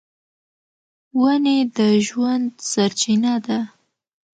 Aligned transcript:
ونې 1.19 1.57
د 1.77 1.79
ژوند 2.07 2.49
سرچینه 2.71 3.33
ده. 3.45 3.59